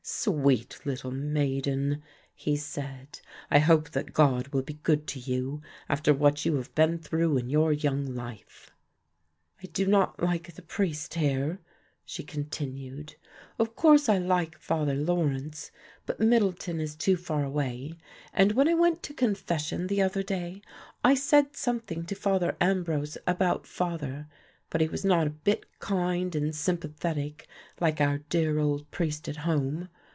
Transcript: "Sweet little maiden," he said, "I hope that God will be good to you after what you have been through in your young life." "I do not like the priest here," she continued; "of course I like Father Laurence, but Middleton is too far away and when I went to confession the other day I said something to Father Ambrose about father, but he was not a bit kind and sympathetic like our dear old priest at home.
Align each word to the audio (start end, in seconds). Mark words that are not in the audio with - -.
"Sweet 0.03 0.79
little 0.83 1.11
maiden," 1.11 2.01
he 2.33 2.57
said, 2.57 3.19
"I 3.51 3.59
hope 3.59 3.91
that 3.91 4.13
God 4.13 4.47
will 4.49 4.63
be 4.63 4.73
good 4.81 5.05
to 5.07 5.19
you 5.19 5.61
after 5.87 6.11
what 6.13 6.43
you 6.43 6.55
have 6.55 6.73
been 6.75 6.97
through 6.99 7.37
in 7.37 7.49
your 7.51 7.71
young 7.71 8.13
life." 8.15 8.71
"I 9.63 9.67
do 9.67 9.85
not 9.85 10.21
like 10.21 10.53
the 10.53 10.61
priest 10.63 11.13
here," 11.13 11.59
she 12.03 12.23
continued; 12.23 13.15
"of 13.59 13.75
course 13.75 14.09
I 14.09 14.17
like 14.17 14.57
Father 14.59 14.95
Laurence, 14.95 15.71
but 16.07 16.19
Middleton 16.19 16.79
is 16.81 16.95
too 16.95 17.15
far 17.15 17.43
away 17.45 17.93
and 18.33 18.51
when 18.53 18.67
I 18.67 18.73
went 18.73 19.03
to 19.03 19.13
confession 19.13 19.85
the 19.87 20.01
other 20.01 20.23
day 20.23 20.61
I 21.03 21.13
said 21.13 21.55
something 21.55 22.05
to 22.07 22.15
Father 22.15 22.57
Ambrose 22.59 23.17
about 23.25 23.65
father, 23.67 24.27
but 24.69 24.79
he 24.81 24.87
was 24.87 25.03
not 25.03 25.27
a 25.27 25.31
bit 25.31 25.65
kind 25.79 26.33
and 26.35 26.55
sympathetic 26.55 27.45
like 27.81 27.99
our 27.99 28.19
dear 28.29 28.57
old 28.59 28.89
priest 28.91 29.27
at 29.27 29.37
home. 29.37 29.89